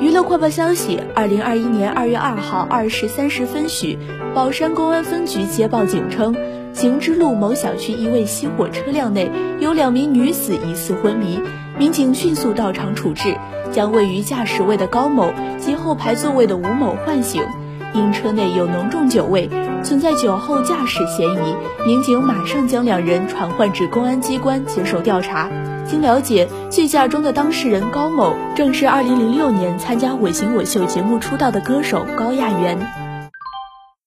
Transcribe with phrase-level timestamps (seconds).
[0.00, 3.96] 娱乐快报消息：二零二一年二月二号二时三十分许，
[4.34, 6.34] 宝山公安分局接报警称，
[6.72, 9.30] 行知路某小区一位熄火车辆内
[9.60, 11.40] 有两名女子疑似昏迷，
[11.78, 13.36] 民警迅速到场处置，
[13.70, 17.44] 将位于驾驶位的高某及后排座位的吴某唤醒。
[17.94, 19.48] 因车内有浓重酒味，
[19.84, 25.48] 存在酒后驾驶嫌疑，民警马上将两人传唤至公安机关接受调查。
[25.86, 33.03] 经了解，醉驾中的当事人高某正是2006年参加《我型我秀》节目出道的歌手高亚元。